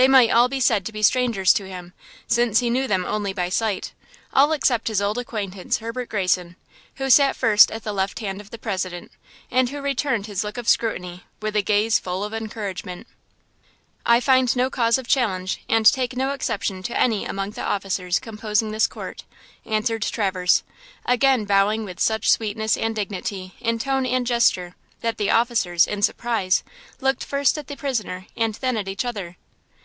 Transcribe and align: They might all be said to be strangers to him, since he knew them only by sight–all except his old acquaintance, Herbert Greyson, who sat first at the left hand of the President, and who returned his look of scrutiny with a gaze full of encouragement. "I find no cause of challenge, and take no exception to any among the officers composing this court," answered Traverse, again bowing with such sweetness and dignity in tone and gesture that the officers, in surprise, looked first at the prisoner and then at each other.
They 0.00 0.08
might 0.08 0.30
all 0.30 0.48
be 0.48 0.60
said 0.60 0.86
to 0.86 0.92
be 0.92 1.02
strangers 1.02 1.52
to 1.52 1.68
him, 1.68 1.92
since 2.26 2.60
he 2.60 2.70
knew 2.70 2.86
them 2.88 3.04
only 3.04 3.34
by 3.34 3.50
sight–all 3.50 4.50
except 4.52 4.88
his 4.88 5.02
old 5.02 5.18
acquaintance, 5.18 5.76
Herbert 5.76 6.08
Greyson, 6.08 6.56
who 6.94 7.10
sat 7.10 7.36
first 7.36 7.70
at 7.70 7.84
the 7.84 7.92
left 7.92 8.20
hand 8.20 8.40
of 8.40 8.48
the 8.50 8.56
President, 8.56 9.12
and 9.50 9.68
who 9.68 9.82
returned 9.82 10.24
his 10.24 10.42
look 10.42 10.56
of 10.56 10.70
scrutiny 10.70 11.24
with 11.42 11.54
a 11.54 11.60
gaze 11.60 11.98
full 11.98 12.24
of 12.24 12.32
encouragement. 12.32 13.08
"I 14.06 14.20
find 14.20 14.56
no 14.56 14.70
cause 14.70 14.96
of 14.96 15.06
challenge, 15.06 15.62
and 15.68 15.84
take 15.84 16.16
no 16.16 16.30
exception 16.32 16.82
to 16.84 16.98
any 16.98 17.26
among 17.26 17.50
the 17.50 17.62
officers 17.62 18.18
composing 18.18 18.70
this 18.70 18.86
court," 18.86 19.24
answered 19.66 20.00
Traverse, 20.00 20.62
again 21.04 21.44
bowing 21.44 21.84
with 21.84 22.00
such 22.00 22.30
sweetness 22.32 22.74
and 22.78 22.96
dignity 22.96 23.54
in 23.60 23.78
tone 23.78 24.06
and 24.06 24.26
gesture 24.26 24.76
that 25.02 25.18
the 25.18 25.30
officers, 25.30 25.86
in 25.86 26.00
surprise, 26.00 26.64
looked 27.02 27.22
first 27.22 27.58
at 27.58 27.66
the 27.66 27.76
prisoner 27.76 28.24
and 28.34 28.54
then 28.54 28.78
at 28.78 28.88
each 28.88 29.04
other. 29.04 29.36